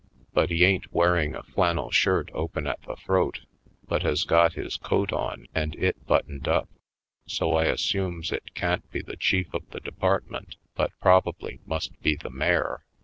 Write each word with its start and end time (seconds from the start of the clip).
But 0.33 0.49
he 0.49 0.65
ain't 0.65 0.91
wearing 0.91 1.35
a 1.35 1.43
flannel 1.43 1.91
shirt 1.91 2.31
open 2.33 2.65
at 2.65 2.81
the 2.87 2.95
throat, 2.95 3.41
but 3.87 4.01
has 4.01 4.23
got 4.23 4.53
his 4.53 4.75
coat 4.75 5.13
on 5.13 5.45
and 5.53 5.75
it 5.75 6.07
buttoned 6.07 6.47
up, 6.47 6.67
so 7.27 7.53
I 7.53 7.65
assumes 7.65 8.31
it 8.31 8.55
can't 8.55 8.89
be 8.91 9.03
the 9.03 9.15
chief 9.15 9.53
of 9.53 9.69
the 9.69 9.79
department 9.79 10.55
but 10.73 10.89
probably 10.99 11.59
must 11.67 12.01
be 12.01 12.15
the 12.15 12.31
mayor. 12.31 12.83